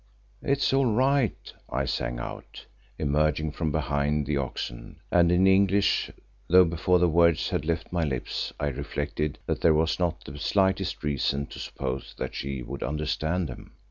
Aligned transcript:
"It's 0.41 0.73
all 0.73 0.87
right," 0.87 1.53
I 1.69 1.85
sang 1.85 2.17
out, 2.19 2.65
emerging 2.97 3.51
from 3.51 3.71
behind 3.71 4.25
the 4.25 4.35
oxen, 4.35 4.99
and 5.11 5.31
in 5.31 5.45
English, 5.45 6.09
though 6.47 6.65
before 6.65 6.97
the 6.97 7.07
words 7.07 7.49
had 7.51 7.65
left 7.65 7.91
my 7.93 8.03
lips 8.03 8.51
I 8.59 8.69
reflected 8.69 9.37
that 9.45 9.61
there 9.61 9.75
was 9.75 9.99
not 9.99 10.23
the 10.23 10.39
slightest 10.39 11.03
reason 11.03 11.45
to 11.45 11.59
suppose 11.59 12.15
that 12.17 12.33
she 12.33 12.63
would 12.63 12.81
understand 12.81 13.47
them. 13.47 13.73